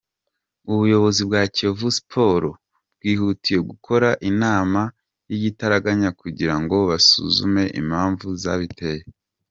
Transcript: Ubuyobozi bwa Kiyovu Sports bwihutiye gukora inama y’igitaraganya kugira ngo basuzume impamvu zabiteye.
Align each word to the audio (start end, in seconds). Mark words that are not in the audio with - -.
Ubuyobozi 0.71 1.21
bwa 1.27 1.43
Kiyovu 1.53 1.87
Sports 1.97 2.57
bwihutiye 2.97 3.59
gukora 3.69 4.09
inama 4.29 4.81
y’igitaraganya 5.29 6.09
kugira 6.21 6.55
ngo 6.61 6.75
basuzume 6.89 7.63
impamvu 7.79 8.25
zabiteye. 8.43 9.03